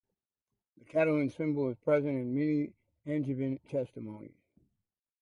The 0.79 0.83
Catalan 0.85 1.29
symbol 1.29 1.69
is 1.69 1.77
present 1.77 2.17
in 2.17 2.33
many 2.33 2.73
Angevin 3.05 3.59
testimonies. 3.69 4.33